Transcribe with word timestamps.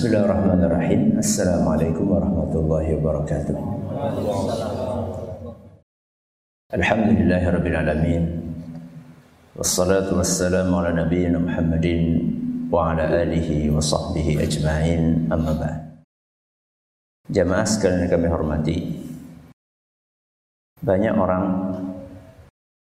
Bismillahirrahmanirrahim. 0.00 1.20
Assalamualaikum 1.20 2.08
warahmatullahi 2.08 2.96
wabarakatuh. 2.96 3.56
Alhamdulillahirabbil 6.72 7.76
alamin. 7.76 8.24
Wassalatu 9.52 10.16
wassalamu 10.16 10.80
ala 10.80 11.04
nabiyyina 11.04 11.36
Muhammadin 11.36 12.16
wa 12.72 12.96
ala 12.96 13.12
alihi 13.12 13.68
wa 13.68 13.76
sahbihi 13.76 14.40
ajma'in. 14.40 15.28
Amma 15.28 15.52
ba'd. 15.52 16.00
Jamaah 17.28 17.68
sekalian 17.68 18.08
kami 18.08 18.26
hormati. 18.32 18.76
Banyak 20.80 21.12
orang 21.12 21.44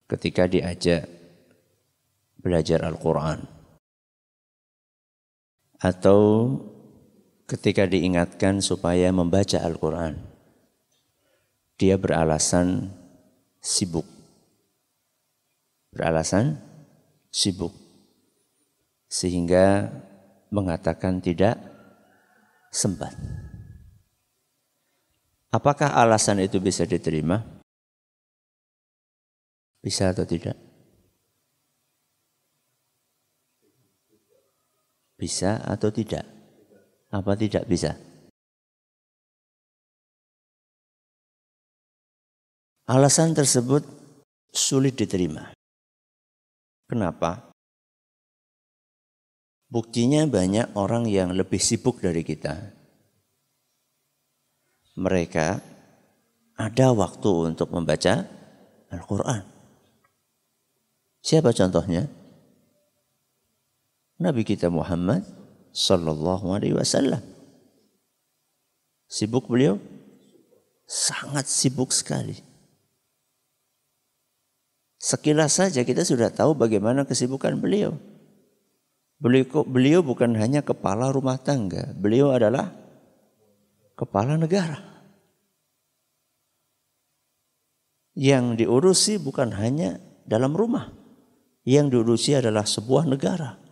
ketika 0.07 0.47
diajak 0.47 1.11
belajar 2.39 2.87
Al-Qur'an 2.87 3.43
atau 5.83 6.55
ketika 7.51 7.83
diingatkan 7.83 8.63
supaya 8.63 9.11
membaca 9.11 9.59
Al-Quran, 9.59 10.15
dia 11.75 11.99
beralasan 11.99 12.95
sibuk. 13.59 14.07
Beralasan 15.91 16.63
sibuk. 17.35 17.75
Sehingga 19.11 19.91
mengatakan 20.55 21.19
tidak 21.19 21.59
sempat. 22.71 23.11
Apakah 25.51 25.91
alasan 25.99 26.39
itu 26.39 26.63
bisa 26.63 26.87
diterima? 26.87 27.43
Bisa 29.83 30.15
atau 30.15 30.23
tidak? 30.23 30.55
Bisa 35.19 35.59
atau 35.67 35.91
tidak? 35.91 36.40
Apa 37.11 37.35
tidak 37.35 37.67
bisa? 37.67 37.99
Alasan 42.91 43.35
tersebut 43.35 43.87
sulit 44.51 44.99
diterima. 44.99 45.55
Kenapa? 46.91 47.55
Buktinya 49.71 50.27
banyak 50.27 50.75
orang 50.75 51.07
yang 51.07 51.31
lebih 51.31 51.63
sibuk 51.63 52.03
dari 52.03 52.27
kita. 52.27 52.59
Mereka 54.99 55.49
ada 56.59 56.87
waktu 56.91 57.31
untuk 57.55 57.71
membaca 57.71 58.27
Al-Quran. 58.91 59.47
Siapa 61.23 61.55
contohnya? 61.55 62.11
Nabi 64.19 64.43
kita 64.43 64.67
Muhammad 64.67 65.40
Sallallahu 65.71 66.51
Alaihi 66.51 66.75
Wasallam. 66.75 67.23
Sibuk 69.07 69.47
beliau? 69.47 69.79
Sangat 70.87 71.47
sibuk 71.47 71.95
sekali. 71.95 72.39
Sekilas 74.99 75.57
saja 75.57 75.87
kita 75.87 76.03
sudah 76.03 76.29
tahu 76.31 76.59
bagaimana 76.59 77.07
kesibukan 77.07 77.57
beliau. 77.57 77.95
Beliau, 79.21 79.63
beliau 79.65 80.01
bukan 80.03 80.35
hanya 80.37 80.65
kepala 80.65 81.13
rumah 81.13 81.39
tangga, 81.39 81.93
beliau 81.95 82.35
adalah 82.35 82.73
kepala 83.95 84.35
negara. 84.41 84.81
Yang 88.17 88.65
diurusi 88.65 89.23
bukan 89.23 89.55
hanya 89.55 90.01
dalam 90.27 90.57
rumah, 90.57 90.91
yang 91.63 91.89
diurusi 91.93 92.35
adalah 92.35 92.67
sebuah 92.67 93.07
negara 93.07 93.70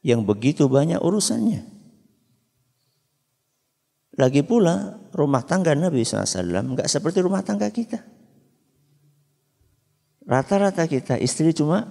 yang 0.00 0.24
begitu 0.24 0.68
banyak 0.68 1.00
urusannya. 1.00 1.64
Lagi 4.20 4.44
pula 4.44 5.00
rumah 5.16 5.40
tangga 5.44 5.72
Nabi 5.72 6.04
SAW 6.04 6.76
nggak 6.76 6.88
seperti 6.88 7.24
rumah 7.24 7.40
tangga 7.40 7.72
kita. 7.72 8.00
Rata-rata 10.28 10.84
kita 10.84 11.16
istri 11.16 11.56
cuma 11.56 11.88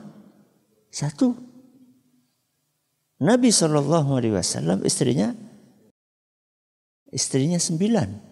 satu. 0.93 1.33
Nabi 3.19 3.51
Shallallahu 3.51 4.15
Alaihi 4.15 4.31
Wasallam 4.31 4.79
istrinya 4.87 5.35
istrinya 7.11 7.59
sembilan. 7.59 8.29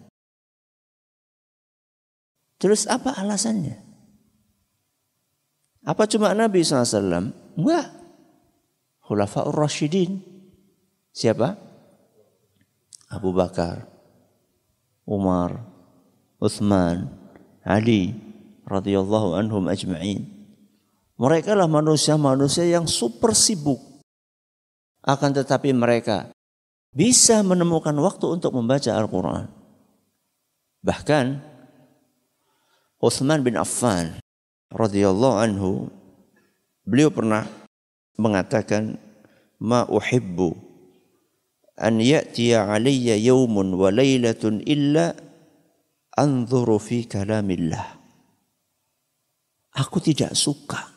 Terus 2.58 2.88
apa 2.88 3.14
alasannya? 3.14 3.76
Apa 5.86 6.08
cuma 6.08 6.32
Nabi 6.32 6.64
SAW? 6.64 7.30
Enggak. 7.58 7.97
Khulafaur 9.08 9.56
Rashidin. 9.56 10.20
Siapa? 11.16 11.56
Abu 13.08 13.32
Bakar, 13.32 13.88
Umar, 15.08 15.64
Uthman, 16.36 17.08
Ali 17.64 18.12
radhiyallahu 18.68 19.32
anhum 19.32 19.64
ajma'in. 19.72 20.28
Mereka 21.16 21.56
lah 21.56 21.64
manusia-manusia 21.64 22.68
yang 22.68 22.84
super 22.84 23.32
sibuk. 23.32 23.80
Akan 25.00 25.32
tetapi 25.32 25.72
mereka 25.72 26.28
bisa 26.92 27.40
menemukan 27.40 27.96
waktu 27.96 28.28
untuk 28.28 28.52
membaca 28.52 28.92
Al-Quran. 28.92 29.48
Bahkan 30.84 31.26
Uthman 33.00 33.40
bin 33.40 33.56
Affan 33.56 34.20
radhiyallahu 34.68 35.36
anhu 35.40 35.88
beliau 36.84 37.08
pernah 37.08 37.48
mengatakan 38.18 38.98
ma 39.62 39.86
uhibbu 39.86 40.52
an 41.78 42.02
ya'tiya 42.02 42.66
alayya 42.66 43.14
yawmun 43.14 43.78
wa 43.78 43.88
laylatun 43.94 44.60
illa 44.66 45.14
anzuru 46.18 46.82
fi 46.82 47.06
kalamillah. 47.06 47.96
Aku 49.78 50.02
tidak 50.02 50.34
suka 50.34 50.90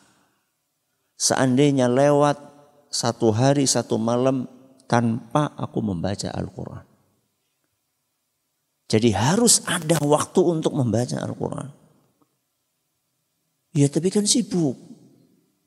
seandainya 1.14 1.86
lewat 1.86 2.34
satu 2.90 3.30
hari 3.30 3.62
satu 3.70 3.94
malam 3.94 4.50
tanpa 4.90 5.54
aku 5.54 5.78
membaca 5.78 6.26
Al-Quran. 6.34 6.84
Jadi 8.90 9.14
harus 9.14 9.64
ada 9.64 9.96
waktu 10.04 10.40
untuk 10.42 10.74
membaca 10.76 11.16
Al-Quran. 11.22 11.70
Ya 13.72 13.88
tapi 13.88 14.12
kan 14.12 14.28
sibuk. 14.28 14.76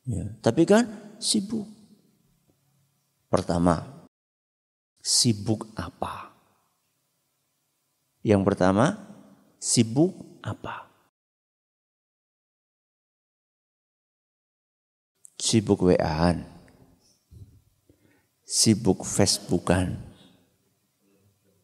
Ya, 0.05 0.29
tapi 0.45 0.69
kan 0.69 0.85
sibuk. 1.25 1.65
Pertama, 3.25 3.81
sibuk 5.01 5.65
apa? 5.73 6.29
Yang 8.21 8.41
pertama, 8.45 8.85
sibuk 9.57 10.13
apa? 10.45 10.85
Sibuk 15.41 15.81
WA-an. 15.89 16.45
Sibuk 18.45 19.01
Facebookan. 19.05 19.97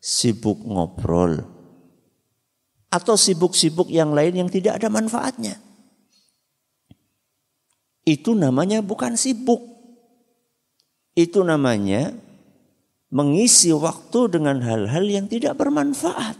Sibuk 0.02 0.62
ngobrol. 0.66 1.46
Atau 2.94 3.16
sibuk-sibuk 3.16 3.90
yang 3.90 4.12
lain 4.14 4.38
yang 4.46 4.50
tidak 4.52 4.82
ada 4.82 4.90
manfaatnya. 4.92 5.71
Itu 8.02 8.34
namanya 8.34 8.82
bukan 8.82 9.14
sibuk. 9.14 9.62
Itu 11.14 11.46
namanya 11.46 12.18
mengisi 13.12 13.76
waktu 13.76 14.32
dengan 14.32 14.64
hal-hal 14.64 15.04
yang 15.06 15.28
tidak 15.28 15.60
bermanfaat. 15.60 16.40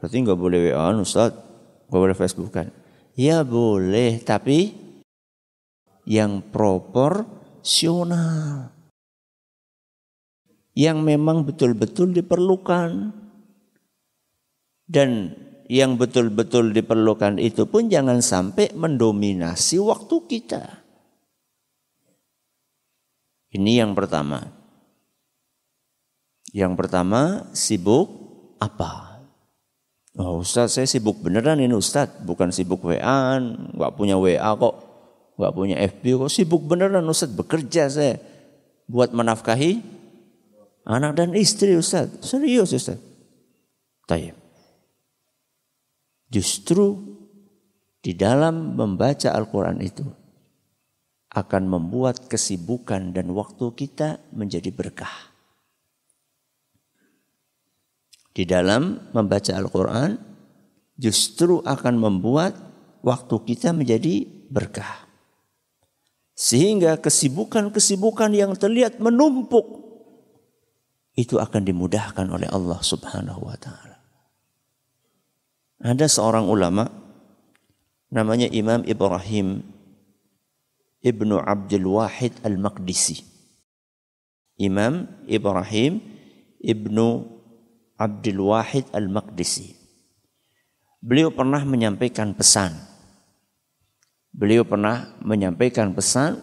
Berarti 0.00 0.16
nggak 0.20 0.40
boleh 0.40 0.72
WA 0.72 0.90
Ustaz, 0.98 1.32
nggak 1.88 2.00
boleh 2.00 2.16
Facebook 2.16 2.50
kan? 2.50 2.72
Ya 3.14 3.44
boleh, 3.46 4.18
tapi 4.24 4.74
yang 6.04 6.42
proporsional. 6.52 8.74
Yang 10.74 10.98
memang 10.98 11.46
betul-betul 11.46 12.10
diperlukan. 12.10 13.14
Dan 14.84 15.32
yang 15.68 15.96
betul-betul 15.96 16.76
diperlukan 16.76 17.40
itu 17.40 17.64
pun 17.64 17.88
jangan 17.88 18.20
sampai 18.20 18.72
mendominasi 18.76 19.80
waktu 19.80 20.16
kita. 20.28 20.84
Ini 23.54 23.86
yang 23.86 23.94
pertama. 23.96 24.44
Yang 26.50 26.72
pertama 26.74 27.50
sibuk 27.54 28.10
apa? 28.58 29.22
Oh 30.14 30.42
Ustaz 30.42 30.78
saya 30.78 30.86
sibuk 30.86 31.18
beneran 31.22 31.58
ini 31.58 31.74
Ustaz. 31.74 32.10
Bukan 32.22 32.50
sibuk 32.54 32.82
WA, 32.86 33.38
nggak 33.74 33.92
punya 33.94 34.18
WA 34.18 34.50
kok. 34.54 34.76
Nggak 35.34 35.54
punya 35.54 35.76
FB 35.80 36.04
kok. 36.26 36.30
Sibuk 36.30 36.62
beneran 36.66 37.06
Ustaz. 37.10 37.30
Bekerja 37.30 37.90
saya. 37.90 38.18
Buat 38.86 39.16
menafkahi 39.16 39.80
anak 40.86 41.16
dan 41.18 41.32
istri 41.34 41.74
Ustaz. 41.74 42.10
Serius 42.20 42.70
Ustaz. 42.70 43.00
Tayyip. 44.04 44.43
Justru 46.34 46.98
di 48.02 48.10
dalam 48.18 48.74
membaca 48.74 49.30
Al-Quran 49.30 49.78
itu 49.78 50.02
akan 51.30 51.62
membuat 51.70 52.26
kesibukan 52.26 53.14
dan 53.14 53.30
waktu 53.30 53.70
kita 53.74 54.18
menjadi 54.34 54.74
berkah. 54.74 55.34
Di 58.34 58.42
dalam 58.42 59.14
membaca 59.14 59.54
Al-Quran 59.54 60.18
justru 60.98 61.62
akan 61.62 61.94
membuat 62.02 62.58
waktu 63.06 63.34
kita 63.54 63.70
menjadi 63.70 64.26
berkah. 64.50 65.06
Sehingga 66.34 66.98
kesibukan-kesibukan 66.98 68.34
yang 68.34 68.58
terlihat 68.58 68.98
menumpuk 68.98 69.86
itu 71.14 71.38
akan 71.38 71.62
dimudahkan 71.62 72.26
oleh 72.26 72.50
Allah 72.50 72.82
Subhanahu 72.82 73.46
wa 73.46 73.54
taala. 73.54 73.93
Ada 75.84 76.08
seorang 76.08 76.48
ulama 76.48 76.88
namanya 78.08 78.48
Imam 78.48 78.80
Ibrahim 78.88 79.60
Ibnu 81.04 81.36
Abdul 81.36 81.84
Wahid 81.84 82.40
Al-Maqdisi. 82.40 83.20
Imam 84.56 85.04
Ibrahim 85.28 86.00
Ibnu 86.64 87.28
Abdul 88.00 88.40
Wahid 88.40 88.88
Al-Maqdisi. 88.96 89.76
Beliau 91.04 91.28
pernah 91.28 91.60
menyampaikan 91.68 92.32
pesan. 92.32 92.72
Beliau 94.32 94.64
pernah 94.64 95.12
menyampaikan 95.20 95.92
pesan 95.92 96.40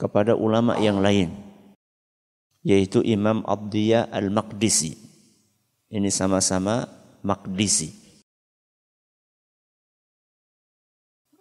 kepada 0.00 0.32
ulama 0.32 0.80
yang 0.80 1.04
lain 1.04 1.36
yaitu 2.64 3.04
Imam 3.04 3.44
Abdiyah 3.44 4.08
Al-Maqdisi. 4.08 4.96
Ini 5.92 6.08
sama-sama 6.08 6.88
Maqdisi. 7.20 7.99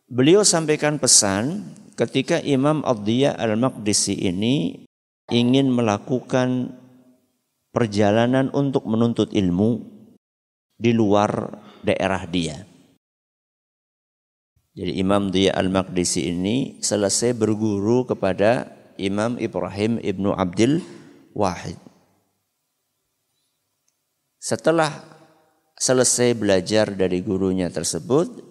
Beliau 0.10 0.42
sampaikan 0.42 0.98
pesan 0.98 1.70
ketika 1.94 2.42
Imam 2.42 2.82
Abdiyah 2.82 3.38
Al-Maqdisi 3.38 4.18
ini 4.18 4.82
ingin 5.30 5.70
melakukan 5.70 6.74
perjalanan 7.70 8.50
untuk 8.50 8.90
menuntut 8.90 9.30
ilmu 9.30 9.86
di 10.82 10.98
luar 10.98 11.62
daerah 11.86 12.26
dia. 12.26 12.66
Jadi 14.74 14.98
Imam 14.98 15.30
Dia 15.30 15.54
Al-Maqdisi 15.54 16.26
ini 16.26 16.82
selesai 16.82 17.38
berguru 17.38 18.10
kepada 18.10 18.66
Imam 18.98 19.38
Ibrahim 19.38 20.02
Ibnu 20.02 20.34
Abdul 20.34 20.82
wahid. 21.38 21.78
Setelah 24.42 25.06
selesai 25.78 26.34
belajar 26.34 26.98
dari 26.98 27.22
gurunya 27.22 27.70
tersebut, 27.70 28.49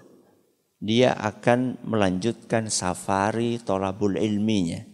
dia 0.78 1.10
akan 1.14 1.82
melanjutkan 1.82 2.70
safari 2.70 3.58
tolabul 3.58 4.14
ilminya. 4.14 4.86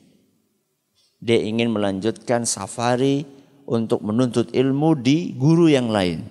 Dia 1.21 1.41
ingin 1.41 1.73
melanjutkan 1.73 2.49
safari 2.49 3.25
untuk 3.65 4.05
menuntut 4.05 4.53
ilmu 4.53 4.97
di 4.97 5.33
guru 5.37 5.69
yang 5.73 5.89
lain, 5.89 6.25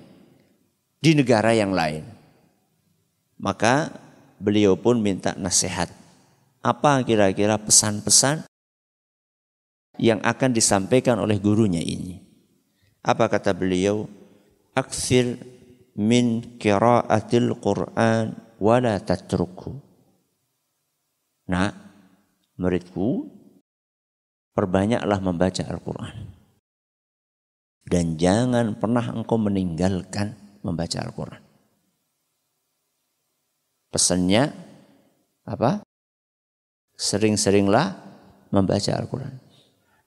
di 1.02 1.18
negara 1.18 1.54
yang 1.54 1.74
lain. 1.74 2.06
Maka 3.42 3.90
beliau 4.38 4.78
pun 4.78 5.02
minta 5.02 5.34
nasihat. 5.38 5.90
Apa 6.64 7.04
kira-kira 7.04 7.60
pesan-pesan 7.60 8.48
yang 10.00 10.24
akan 10.24 10.56
disampaikan 10.56 11.20
oleh 11.20 11.38
gurunya 11.38 11.82
ini. 11.84 12.24
Apa 13.04 13.28
kata 13.28 13.52
beliau? 13.52 14.08
Akthir 14.74 15.38
min 15.94 16.58
qiraatil 16.58 17.54
Qur'an 17.62 18.43
wala 18.64 18.96
tatruku. 19.04 19.76
Nah, 21.52 21.76
muridku, 22.56 23.28
perbanyaklah 24.56 25.20
membaca 25.20 25.68
Al-Quran. 25.68 26.16
Dan 27.84 28.16
jangan 28.16 28.80
pernah 28.80 29.12
engkau 29.12 29.36
meninggalkan 29.36 30.40
membaca 30.64 31.04
Al-Quran. 31.04 31.44
Pesannya 33.92 34.56
apa? 35.44 35.84
Sering-seringlah 36.96 38.00
membaca 38.56 38.92
Al-Quran 38.96 39.44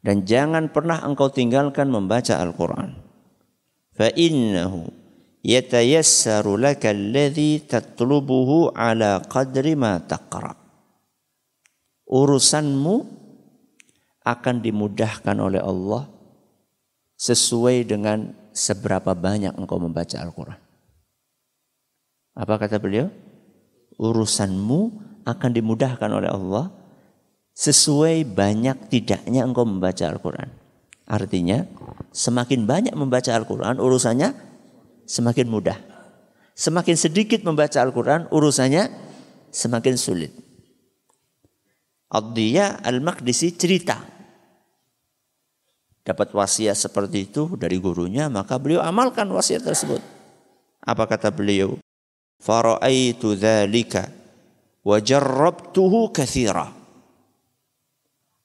dan 0.06 0.22
jangan 0.22 0.70
pernah 0.70 1.02
engkau 1.02 1.34
tinggalkan 1.34 1.90
membaca 1.90 2.38
Al-Quran. 2.38 2.94
Fa 3.98 4.06
innahu 4.14 4.86
yatayassaru 5.46 6.58
laka 6.58 6.90
alladhi 6.90 7.62
tatlubuhu 7.62 8.74
ala 8.74 9.22
qadri 9.22 9.78
ma 9.78 10.02
taqra. 10.02 10.58
Urusanmu 12.10 12.94
akan 14.26 14.56
dimudahkan 14.58 15.38
oleh 15.38 15.62
Allah 15.62 16.10
sesuai 17.14 17.86
dengan 17.86 18.34
seberapa 18.50 19.14
banyak 19.14 19.54
engkau 19.54 19.78
membaca 19.78 20.18
Al-Quran. 20.18 20.58
Apa 22.36 22.54
kata 22.58 22.82
beliau? 22.82 23.06
Urusanmu 23.96 24.80
akan 25.24 25.50
dimudahkan 25.54 26.10
oleh 26.10 26.28
Allah 26.28 26.68
sesuai 27.56 28.28
banyak 28.28 28.92
tidaknya 28.92 29.46
engkau 29.46 29.64
membaca 29.64 30.04
Al-Quran. 30.04 30.50
Artinya, 31.06 31.64
semakin 32.10 32.66
banyak 32.66 32.94
membaca 32.98 33.30
Al-Quran, 33.30 33.78
urusannya 33.78 34.45
semakin 35.06 35.46
mudah. 35.46 35.78
Semakin 36.56 36.96
sedikit 36.98 37.46
membaca 37.46 37.78
Al-Quran, 37.80 38.28
urusannya 38.28 38.90
semakin 39.54 39.94
sulit. 39.94 40.32
Abdiyah 42.10 42.82
Al-Maqdisi 42.86 43.54
cerita. 43.54 43.98
Dapat 46.06 46.30
wasiat 46.30 46.78
seperti 46.78 47.26
itu 47.26 47.58
dari 47.58 47.82
gurunya, 47.82 48.30
maka 48.30 48.58
beliau 48.62 48.78
amalkan 48.82 49.26
wasiat 49.26 49.66
tersebut. 49.66 49.98
Apa 50.86 51.04
kata 51.10 51.34
beliau? 51.34 51.82
Fara'aitu 52.38 53.34
dhalika 53.34 54.06
wa 54.86 55.02
jarrabtuhu 55.02 56.14
kathira. 56.14 56.70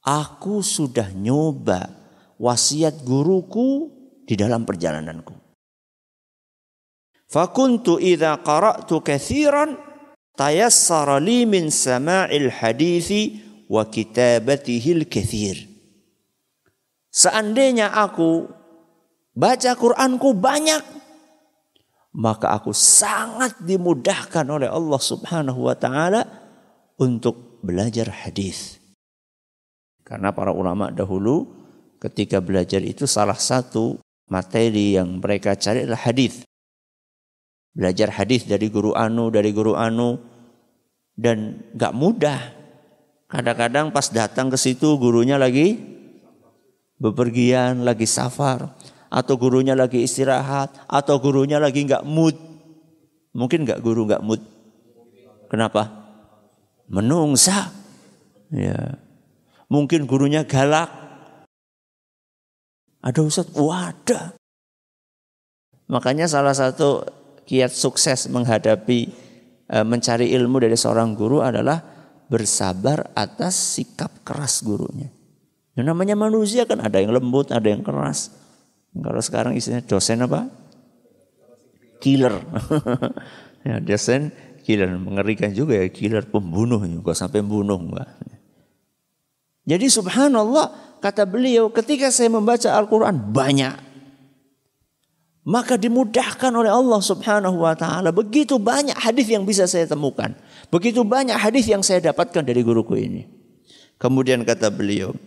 Aku 0.02 0.66
sudah 0.66 1.13
nyoba 1.13 1.86
wasiat 2.42 3.06
guruku 3.06 3.94
di 4.25 4.34
dalam 4.34 4.66
perjalananku. 4.66 5.41
Fakuntu 7.31 7.95
idza 7.95 8.44
qara'tu 8.44 9.00
katsiran 9.00 9.80
tayassara 10.36 11.16
li 11.24 11.48
min 11.48 11.72
sama'il 11.72 12.51
hadithi 12.51 13.39
wa 13.72 13.88
kitabatihil. 13.88 15.07
Seandainya 17.07 17.95
aku 17.95 18.51
baca 19.31 19.72
Qur'anku 19.80 20.36
banyak, 20.36 20.84
maka 22.20 22.51
aku 22.51 22.75
sangat 22.75 23.63
dimudahkan 23.63 24.44
oleh 24.51 24.67
Allah 24.67 25.00
Subhanahu 25.00 25.72
wa 25.72 25.75
taala 25.79 26.27
untuk 27.00 27.63
belajar 27.63 28.12
hadis. 28.12 28.75
Karena 30.03 30.36
para 30.36 30.51
ulama 30.51 30.91
dahulu 30.91 31.48
ketika 32.03 32.44
belajar 32.44 32.84
itu 32.84 33.08
salah 33.08 33.39
satu 33.39 34.03
materi 34.27 35.00
yang 35.00 35.24
mereka 35.24 35.56
cari 35.56 35.88
adalah 35.88 36.03
hadis. 36.03 36.44
Belajar 37.72 38.12
hadis 38.12 38.44
dari 38.44 38.68
guru 38.68 38.92
anu, 38.92 39.32
dari 39.32 39.56
guru 39.56 39.80
anu 39.80 40.20
dan 41.16 41.63
gak 41.75 41.96
mudah. 41.96 42.40
Kadang-kadang 43.32 43.96
pas 43.96 44.12
datang 44.12 44.51
ke 44.51 44.60
situ 44.60 45.00
gurunya 45.00 45.40
lagi 45.40 45.80
bepergian, 47.01 47.82
lagi 47.82 48.06
safar, 48.06 48.78
atau 49.10 49.34
gurunya 49.36 49.74
lagi 49.74 50.06
istirahat, 50.06 50.70
atau 50.86 51.18
gurunya 51.18 51.58
lagi 51.58 51.82
nggak 51.88 52.06
mood. 52.06 52.38
Mungkin 53.34 53.66
nggak 53.66 53.82
guru 53.82 54.06
nggak 54.06 54.22
mood. 54.22 54.44
Kenapa? 55.50 55.90
Menungsa. 56.86 57.74
Ya. 58.54 59.01
Mungkin 59.72 60.06
gurunya 60.06 60.46
galak. 60.46 60.92
Ada 63.01 63.20
Ustaz? 63.25 63.50
Wadah. 63.56 64.38
Makanya 65.90 66.30
salah 66.30 66.56
satu 66.56 67.04
kiat 67.51 67.75
sukses 67.75 68.31
menghadapi 68.31 69.12
e, 69.67 69.77
mencari 69.84 70.31
ilmu 70.31 70.63
dari 70.63 70.79
seorang 70.79 71.12
guru 71.20 71.43
adalah 71.43 71.84
bersabar 72.31 73.12
atas 73.12 73.75
sikap 73.75 74.24
keras 74.24 74.63
gurunya. 74.63 75.12
Yang 75.75 75.86
namanya 75.91 76.15
manusia 76.15 76.63
kan 76.63 76.79
ada 76.79 77.03
yang 77.03 77.12
lembut, 77.12 77.51
ada 77.51 77.67
yang 77.67 77.84
keras. 77.84 78.31
Kalau 78.96 79.20
sekarang 79.20 79.60
istilahnya 79.60 79.84
dosen 79.84 80.24
apa? 80.24 80.48
Killer. 82.00 82.39
ya, 83.67 83.84
dosen 83.84 84.31
killer 84.63 84.88
mengerikan 84.96 85.51
juga 85.51 85.75
ya 85.75 85.91
killer 85.91 86.24
pembunuh 86.24 86.79
juga 86.88 87.12
sampai 87.12 87.43
membunuh 87.43 87.75
enggak. 87.75 88.08
Jadi 89.67 89.91
subhanallah 89.91 91.00
kata 91.03 91.27
beliau 91.27 91.67
ketika 91.67 92.15
saya 92.15 92.31
membaca 92.31 92.72
Al-Quran 92.72 93.36
banyak. 93.36 93.90
Maka 95.41 95.74
dimudahkan 95.74 96.53
oleh 96.53 96.69
Allah 96.69 97.01
subhanahu 97.01 97.65
wa 97.65 97.74
ta'ala. 97.74 98.13
Begitu 98.13 98.62
banyak 98.62 98.93
hadis 98.93 99.25
yang 99.25 99.41
bisa 99.41 99.65
saya 99.65 99.89
temukan. 99.89 100.38
Begitu 100.69 101.01
banyak 101.01 101.33
hadis 101.33 101.65
yang 101.65 101.81
saya 101.81 102.13
dapatkan 102.13 102.45
dari 102.45 102.62
guruku 102.62 102.93
ini. 102.93 103.25
Kemudian 103.98 104.45
kata 104.45 104.69
beliau, 104.69 105.17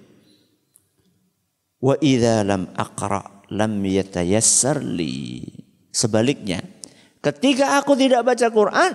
Wa 1.84 1.98
idza 2.00 2.46
lam 2.46 2.70
aqra 2.78 3.44
lam 3.52 3.82
yatayassar 3.84 4.80
li. 4.80 5.44
Sebaliknya, 5.92 6.64
ketika 7.20 7.76
aku 7.76 7.92
tidak 7.98 8.24
baca 8.24 8.46
Quran, 8.48 8.92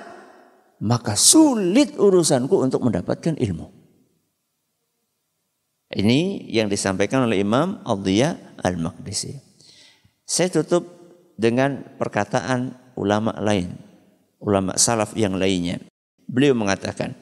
maka 0.81 1.13
sulit 1.13 1.99
urusanku 1.99 2.55
untuk 2.57 2.81
mendapatkan 2.81 3.35
ilmu. 3.37 3.67
Ini 5.89 6.49
yang 6.49 6.69
disampaikan 6.69 7.25
oleh 7.25 7.41
Imam 7.41 7.81
Al-Diya 7.81 8.61
Al-Maqdisi. 8.61 9.33
Saya 10.21 10.49
tutup 10.61 10.98
dengan 11.39 11.79
perkataan 11.95 12.75
ulama 12.99 13.31
lain, 13.39 13.71
ulama 14.43 14.75
salaf 14.75 15.15
yang 15.15 15.39
lainnya. 15.39 15.79
Beliau 16.27 16.51
mengatakan, 16.51 17.15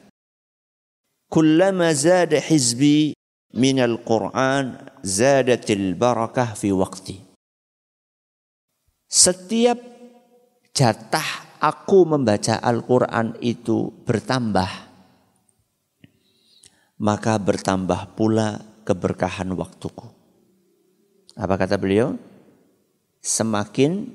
"Kullama 1.30 1.94
zada 1.94 2.42
hizbi 2.42 3.14
min 3.54 3.78
al-Qur'an 3.78 4.90
zadatil 5.06 5.94
barakah 5.94 6.58
fi 6.58 6.74
waqti." 6.74 7.22
Setiap 9.06 9.78
jatah 10.74 11.48
aku 11.62 12.04
membaca 12.04 12.58
Al-Qur'an 12.60 13.38
itu 13.40 13.88
bertambah, 14.04 14.68
maka 17.00 17.38
bertambah 17.38 18.18
pula 18.18 18.60
keberkahan 18.82 19.48
waktuku. 19.54 20.10
Apa 21.38 21.54
kata 21.54 21.78
beliau? 21.78 22.18
Semakin 23.18 24.14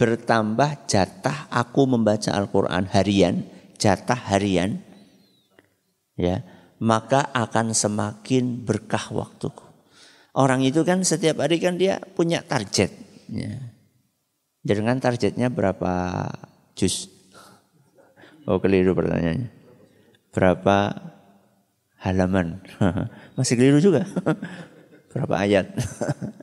bertambah 0.00 0.88
jatah 0.90 1.46
aku 1.52 1.86
membaca 1.86 2.34
Al-Quran 2.34 2.90
harian, 2.90 3.46
jatah 3.78 4.18
harian, 4.18 4.82
ya, 6.18 6.42
maka 6.82 7.30
akan 7.30 7.70
semakin 7.70 8.66
berkah 8.66 9.14
waktuku. 9.14 9.62
Orang 10.34 10.64
itu 10.66 10.82
kan 10.82 11.04
setiap 11.04 11.44
hari 11.44 11.60
kan 11.60 11.78
dia 11.78 12.00
punya 12.16 12.42
target. 12.42 12.90
Ya. 13.28 13.62
Dengan 14.64 14.98
targetnya 14.98 15.52
berapa 15.52 16.26
jus? 16.74 17.06
Oh 18.48 18.58
keliru 18.58 18.96
pertanyaannya. 18.96 19.52
Berapa 20.34 20.98
halaman? 22.02 22.64
Masih 23.38 23.54
keliru 23.54 23.78
juga. 23.78 24.02
berapa 25.14 25.34
ayat? 25.36 25.70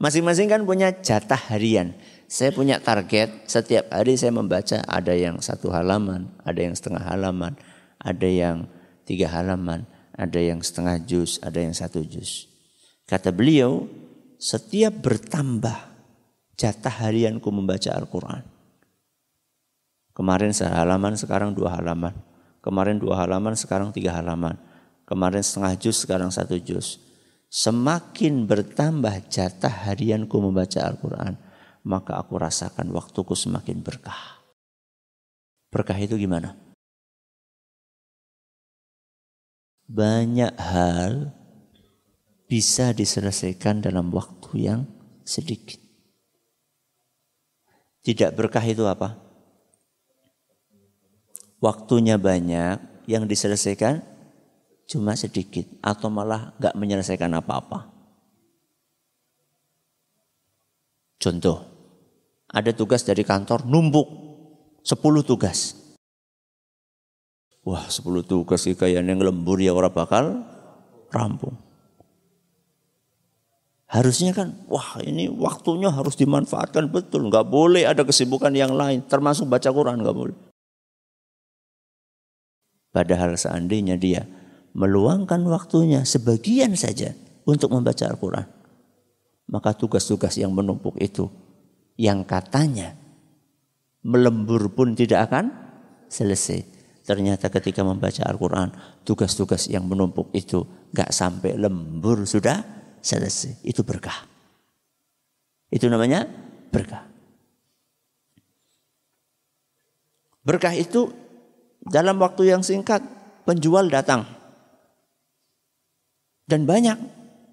Masing-masing 0.00 0.48
kan 0.48 0.64
punya 0.64 0.96
jatah 0.96 1.36
harian. 1.52 1.92
Saya 2.24 2.56
punya 2.56 2.80
target 2.80 3.44
setiap 3.44 3.92
hari 3.92 4.16
saya 4.16 4.32
membaca 4.32 4.80
ada 4.88 5.12
yang 5.12 5.44
satu 5.44 5.68
halaman, 5.68 6.32
ada 6.40 6.56
yang 6.56 6.72
setengah 6.72 7.04
halaman, 7.04 7.52
ada 8.00 8.24
yang 8.24 8.64
tiga 9.04 9.28
halaman, 9.28 9.84
ada 10.16 10.40
yang 10.40 10.64
setengah 10.64 11.04
juz, 11.04 11.36
ada 11.44 11.60
yang 11.60 11.76
satu 11.76 12.00
juz. 12.00 12.48
Kata 13.04 13.28
beliau, 13.28 13.84
setiap 14.40 15.04
bertambah 15.04 15.76
jatah 16.56 16.94
harianku 17.04 17.50
membaca 17.52 17.92
Al-Quran. 17.92 18.40
Kemarin 20.16 20.56
sehalaman, 20.56 21.20
sekarang 21.20 21.52
dua 21.52 21.76
halaman. 21.76 22.16
Kemarin 22.64 22.96
dua 22.96 23.20
halaman, 23.20 23.52
sekarang 23.52 23.92
tiga 23.92 24.16
halaman. 24.16 24.56
Kemarin 25.04 25.44
setengah 25.44 25.76
juz, 25.76 26.08
sekarang 26.08 26.32
satu 26.32 26.56
juz. 26.56 27.09
Semakin 27.50 28.46
bertambah 28.46 29.26
jatah 29.26 29.90
harianku 29.90 30.38
membaca 30.38 30.86
Al-Quran 30.86 31.50
maka 31.84 32.20
aku 32.20 32.36
rasakan 32.36 32.92
waktuku 32.92 33.32
semakin 33.32 33.80
berkah. 33.80 34.40
Berkah 35.70 35.96
itu 35.96 36.18
gimana? 36.18 36.58
Banyak 39.90 40.54
hal 40.54 41.34
bisa 42.46 42.94
diselesaikan 42.94 43.82
dalam 43.82 44.10
waktu 44.10 44.50
yang 44.70 44.80
sedikit. 45.22 45.78
Tidak 48.02 48.34
berkah 48.34 48.62
itu 48.64 48.86
apa? 48.86 49.18
Waktunya 51.60 52.16
banyak, 52.16 53.04
yang 53.04 53.26
diselesaikan 53.26 54.00
cuma 54.90 55.14
sedikit 55.14 55.70
atau 55.78 56.10
malah 56.10 56.50
gak 56.58 56.74
menyelesaikan 56.74 57.30
apa-apa. 57.38 57.86
Contoh, 61.22 61.62
ada 62.50 62.74
tugas 62.74 63.06
dari 63.06 63.22
kantor 63.22 63.62
numpuk 63.70 64.08
10 64.82 65.22
tugas. 65.22 65.78
Wah 67.62 67.86
10 67.86 68.26
tugas 68.26 68.66
sih 68.66 68.74
kayaknya 68.74 69.14
lembur 69.14 69.62
ya 69.62 69.70
orang 69.70 69.94
bakal 69.94 70.42
rampung. 71.14 71.54
Harusnya 73.90 74.30
kan, 74.30 74.54
wah 74.70 75.02
ini 75.02 75.26
waktunya 75.26 75.90
harus 75.90 76.14
dimanfaatkan 76.14 76.90
betul. 76.90 77.26
Nggak 77.26 77.46
boleh 77.46 77.86
ada 77.86 78.06
kesibukan 78.06 78.54
yang 78.54 78.74
lain, 78.74 79.02
termasuk 79.06 79.50
baca 79.50 79.66
Quran 79.66 80.02
nggak 80.02 80.14
boleh. 80.14 80.36
Padahal 82.90 83.34
seandainya 83.38 83.94
dia 83.94 84.26
meluangkan 84.72 85.42
waktunya 85.46 86.06
sebagian 86.06 86.78
saja 86.78 87.14
untuk 87.46 87.74
membaca 87.74 88.06
Al-Quran. 88.06 88.46
Maka 89.50 89.74
tugas-tugas 89.74 90.38
yang 90.38 90.54
menumpuk 90.54 90.94
itu 91.02 91.26
yang 91.98 92.22
katanya 92.22 92.94
melembur 94.06 94.70
pun 94.72 94.94
tidak 94.94 95.28
akan 95.28 95.52
selesai. 96.08 96.64
Ternyata 97.04 97.50
ketika 97.50 97.82
membaca 97.82 98.22
Al-Quran, 98.22 98.70
tugas-tugas 99.02 99.66
yang 99.66 99.90
menumpuk 99.90 100.30
itu 100.30 100.62
gak 100.94 101.10
sampai 101.10 101.58
lembur 101.58 102.22
sudah 102.22 102.62
selesai. 103.02 103.66
Itu 103.66 103.82
berkah. 103.82 104.30
Itu 105.70 105.90
namanya 105.90 106.30
berkah. 106.70 107.10
Berkah 110.46 110.74
itu 110.74 111.10
dalam 111.82 112.16
waktu 112.22 112.54
yang 112.54 112.62
singkat 112.62 113.02
penjual 113.44 113.90
datang. 113.90 114.39
Dan 116.50 116.66
banyak. 116.66 116.98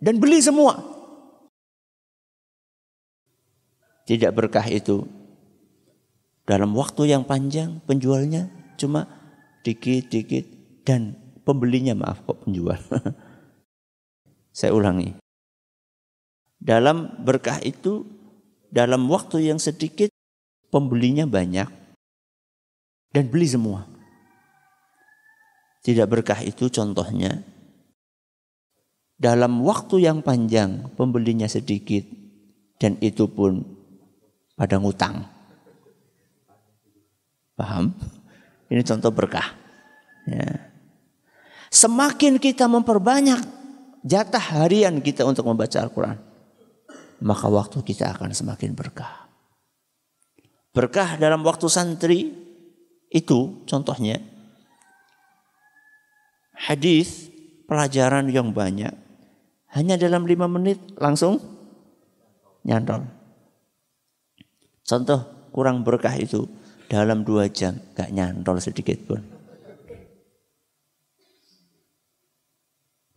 Dan 0.02 0.18
beli 0.18 0.42
semua. 0.42 0.82
Tidak 4.10 4.34
berkah 4.34 4.66
itu 4.66 5.06
dalam 6.48 6.74
waktu 6.74 7.12
yang 7.12 7.28
panjang 7.28 7.84
penjualnya 7.84 8.48
cuma 8.80 9.04
dikit-dikit 9.68 10.48
dan 10.88 11.14
pembelinya 11.44 11.92
maaf 11.92 12.24
kok 12.24 12.48
penjual. 12.48 12.80
Saya 14.58 14.72
ulangi. 14.72 15.12
Dalam 16.58 17.22
berkah 17.22 17.60
itu 17.62 18.08
dalam 18.72 19.12
waktu 19.12 19.52
yang 19.52 19.60
sedikit 19.60 20.10
pembelinya 20.72 21.28
banyak 21.28 21.68
dan 23.12 23.26
beli 23.28 23.46
semua. 23.46 23.84
Tidak 25.84 26.08
berkah 26.08 26.40
itu 26.42 26.72
contohnya 26.72 27.44
dalam 29.18 29.66
waktu 29.66 30.06
yang 30.06 30.22
panjang 30.22 30.94
pembelinya 30.94 31.50
sedikit 31.50 32.06
dan 32.78 33.02
itu 33.02 33.26
pun 33.26 33.66
pada 34.54 34.78
ngutang. 34.78 35.26
Paham? 37.58 37.98
Ini 38.70 38.86
contoh 38.86 39.10
berkah. 39.10 39.58
Ya. 40.30 40.70
Semakin 41.74 42.38
kita 42.38 42.70
memperbanyak 42.70 43.42
jatah 44.06 44.62
harian 44.62 45.02
kita 45.02 45.26
untuk 45.26 45.50
membaca 45.50 45.82
Al-Quran, 45.82 46.22
maka 47.26 47.46
waktu 47.50 47.82
kita 47.82 48.14
akan 48.14 48.32
semakin 48.38 48.78
berkah. 48.78 49.28
Berkah 50.72 51.18
dalam 51.18 51.42
waktu 51.42 51.66
santri 51.66 52.30
itu 53.10 53.66
contohnya 53.66 54.22
hadis 56.54 57.34
pelajaran 57.66 58.30
yang 58.30 58.54
banyak 58.54 59.07
hanya 59.76 60.00
dalam 60.00 60.24
lima 60.24 60.48
menit 60.48 60.80
langsung 60.96 61.40
nyantol. 62.64 63.08
Contoh 64.88 65.52
kurang 65.52 65.84
berkah 65.84 66.16
itu 66.16 66.48
dalam 66.88 67.28
dua 67.28 67.52
jam 67.52 67.76
gak 67.96 68.12
nyantol 68.16 68.64
sedikit 68.64 68.96
pun. 69.04 69.22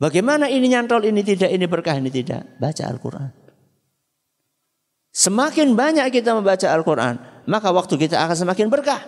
Bagaimana 0.00 0.48
ini 0.48 0.72
nyantol, 0.72 1.04
ini 1.04 1.20
tidak, 1.20 1.52
ini 1.52 1.68
berkah, 1.68 2.00
ini 2.00 2.08
tidak. 2.08 2.56
Baca 2.56 2.88
Al-Quran. 2.88 3.30
Semakin 5.12 5.76
banyak 5.76 6.08
kita 6.08 6.32
membaca 6.32 6.72
Al-Quran, 6.72 7.20
maka 7.44 7.68
waktu 7.68 8.00
kita 8.00 8.16
akan 8.16 8.32
semakin 8.32 8.72
berkah. 8.72 9.04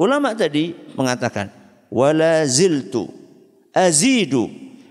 Ulama 0.00 0.32
tadi 0.32 0.72
mengatakan, 0.96 1.52
wala 1.92 2.48
ziltu 2.48 3.12
azidu 3.76 4.48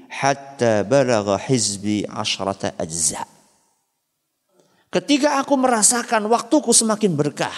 hatta 0.10 0.88
balagha 0.88 1.38
hizbi 1.38 2.04
ashrata 2.08 2.74
ajza'. 2.76 3.28
Ketika 4.88 5.44
aku 5.44 5.60
merasakan 5.60 6.26
waktuku 6.32 6.72
semakin 6.72 7.14
berkah, 7.14 7.54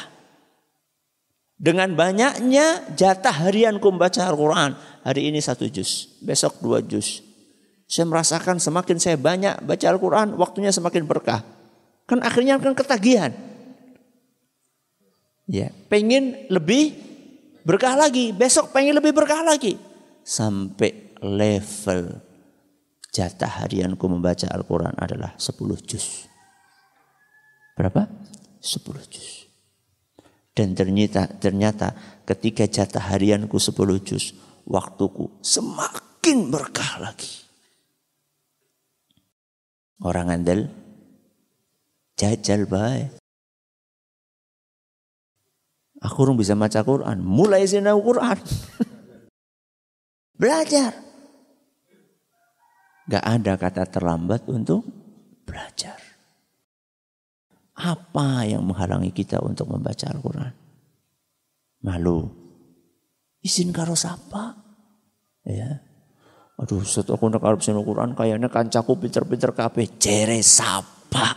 Dengan 1.59 1.91
banyaknya 1.91 2.87
jatah 2.95 3.35
harianku 3.35 3.83
membaca 3.91 4.23
Al-Quran. 4.23 4.79
Hari 5.03 5.27
ini 5.27 5.43
satu 5.43 5.67
juz, 5.67 6.07
besok 6.23 6.55
dua 6.63 6.79
juz. 6.79 7.19
Saya 7.83 8.07
merasakan 8.07 8.63
semakin 8.63 8.95
saya 8.95 9.19
banyak 9.19 9.67
baca 9.67 9.85
Al-Quran, 9.91 10.39
waktunya 10.39 10.71
semakin 10.71 11.03
berkah. 11.03 11.43
Kan 12.07 12.23
akhirnya 12.23 12.55
kan 12.63 12.71
ketagihan. 12.71 13.35
Ya, 15.51 15.75
pengen 15.91 16.47
lebih 16.47 16.95
berkah 17.67 17.99
lagi, 17.99 18.31
besok 18.31 18.71
pengen 18.71 18.95
lebih 18.95 19.11
berkah 19.11 19.43
lagi. 19.43 19.75
Sampai 20.23 21.11
level 21.19 22.28
jatah 23.09 23.65
harianku 23.65 24.05
membaca 24.05 24.45
Al-Quran 24.49 24.93
adalah 24.97 25.33
10 25.37 25.57
juz. 25.85 26.29
Berapa? 27.73 28.05
10 28.61 29.13
juz. 29.13 29.49
Dan 30.53 30.75
ternyata, 30.75 31.25
ternyata 31.39 31.95
ketika 32.27 32.67
jatah 32.67 33.01
harianku 33.01 33.57
10 33.57 33.75
juz, 34.03 34.35
waktuku 34.67 35.41
semakin 35.41 36.51
berkah 36.51 36.99
lagi. 36.99 37.47
Orang 39.99 40.31
andal 40.31 40.71
jajal 42.15 42.67
baik. 42.67 43.19
Aku 45.99 46.23
orang 46.23 46.39
bisa 46.39 46.55
baca 46.55 46.79
Quran, 46.79 47.19
mulai 47.19 47.67
sinau 47.67 47.99
Quran. 47.99 48.39
Belajar. 50.39 51.08
Gak 53.09 53.25
ada 53.25 53.57
kata 53.57 53.89
terlambat 53.89 54.45
untuk 54.45 54.85
belajar. 55.41 55.97
Apa 57.73 58.45
yang 58.45 58.61
menghalangi 58.69 59.09
kita 59.09 59.41
untuk 59.41 59.73
membaca 59.73 60.05
Al-Quran? 60.13 60.53
Malu. 61.81 62.29
Izin 63.41 63.73
karo 63.73 63.97
sapa? 63.97 64.53
Ya. 65.41 65.81
Aduh, 66.59 66.83
setelah 66.83 67.15
aku 67.15 67.25
nak 67.31 67.47
Arab 67.47 67.63
Quran 67.63 68.11
kayaknya 68.13 68.51
kancaku 68.51 68.99
pinter-pinter 68.99 69.55
kabeh 69.55 69.95
jere 69.95 70.43
sapa. 70.43 71.33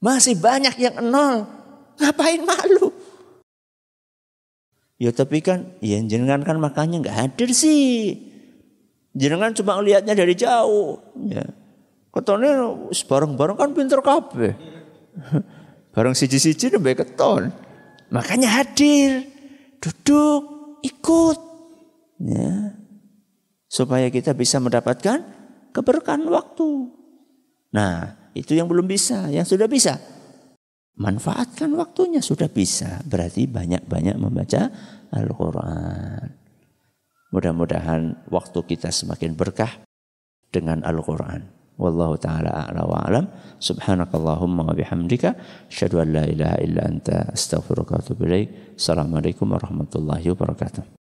Masih 0.00 0.38
banyak 0.38 0.78
yang 0.78 1.04
nol. 1.04 1.44
Ngapain 2.00 2.40
malu? 2.46 2.88
Ya 4.96 5.10
tapi 5.10 5.42
kan, 5.42 5.76
ya 5.82 5.98
jenengan 6.00 6.46
kan 6.46 6.56
makanya 6.62 7.02
nggak 7.02 7.18
hadir 7.18 7.50
sih. 7.52 8.29
Jenengan 9.10 9.50
cuma 9.54 9.82
lihatnya 9.82 10.14
dari 10.14 10.34
jauh. 10.38 10.98
Ya. 11.26 11.46
Ketone 12.10 12.50
bareng-bareng 13.06 13.56
kan 13.58 13.70
pinter 13.74 13.98
kabeh. 14.02 14.54
Bareng 15.94 16.14
siji-siji 16.14 16.70
nembe 16.70 16.94
keton. 16.94 17.50
Makanya 18.14 18.62
hadir, 18.62 19.26
duduk, 19.82 20.42
ikut. 20.86 21.38
Ya. 22.22 22.78
Supaya 23.70 24.10
kita 24.10 24.34
bisa 24.34 24.58
mendapatkan 24.62 25.22
keberkahan 25.74 26.26
waktu. 26.30 26.90
Nah, 27.74 28.18
itu 28.34 28.54
yang 28.54 28.66
belum 28.66 28.86
bisa, 28.86 29.30
yang 29.30 29.46
sudah 29.46 29.70
bisa. 29.70 29.98
Manfaatkan 30.98 31.70
waktunya 31.78 32.18
sudah 32.22 32.50
bisa. 32.50 33.02
Berarti 33.06 33.46
banyak-banyak 33.46 34.16
membaca 34.18 34.70
Al-Quran. 35.14 36.39
Mudah-mudahan 37.30 38.26
waktu 38.26 38.58
kita 38.66 38.90
semakin 38.90 39.38
berkah 39.38 39.70
dengan 40.50 40.82
Al-Quran. 40.82 41.46
Wallahu 41.80 42.20
taala 42.20 42.52
a'la 42.52 42.84
wa 42.84 43.00
alam. 43.08 43.24
Subhanakallahumma 43.56 44.68
wa 44.68 44.74
bihamdika 44.76 45.38
asyhadu 45.72 46.04
an 46.04 46.12
la 46.12 46.24
ilaha 46.28 46.56
illa 46.60 46.82
anta 46.84 47.32
ilaik. 47.32 48.76
Assalamualaikum 48.76 49.48
warahmatullahi 49.48 50.28
wabarakatuh. 50.28 50.99